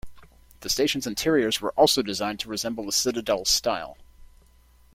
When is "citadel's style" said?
2.91-3.97